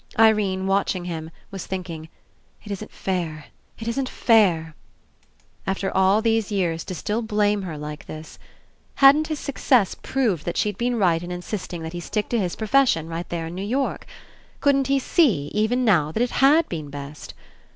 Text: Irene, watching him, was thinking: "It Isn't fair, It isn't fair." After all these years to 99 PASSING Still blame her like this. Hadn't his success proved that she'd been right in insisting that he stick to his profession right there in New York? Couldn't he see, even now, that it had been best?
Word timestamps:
Irene, 0.17 0.65
watching 0.65 1.05
him, 1.05 1.29
was 1.51 1.67
thinking: 1.67 2.09
"It 2.63 2.71
Isn't 2.71 2.91
fair, 2.91 3.45
It 3.77 3.87
isn't 3.87 4.09
fair." 4.09 4.73
After 5.67 5.95
all 5.95 6.23
these 6.23 6.51
years 6.51 6.83
to 6.85 6.95
99 6.95 6.95
PASSING 6.95 7.03
Still 7.03 7.21
blame 7.21 7.61
her 7.61 7.77
like 7.77 8.07
this. 8.07 8.39
Hadn't 8.95 9.27
his 9.27 9.37
success 9.39 9.93
proved 9.93 10.43
that 10.45 10.57
she'd 10.57 10.79
been 10.79 10.95
right 10.95 11.21
in 11.21 11.29
insisting 11.29 11.83
that 11.83 11.93
he 11.93 11.99
stick 11.99 12.29
to 12.29 12.39
his 12.39 12.55
profession 12.55 13.09
right 13.09 13.29
there 13.29 13.45
in 13.45 13.53
New 13.53 13.61
York? 13.61 14.07
Couldn't 14.59 14.87
he 14.87 14.97
see, 14.97 15.49
even 15.53 15.85
now, 15.85 16.11
that 16.11 16.23
it 16.23 16.31
had 16.31 16.67
been 16.67 16.89
best? 16.89 17.35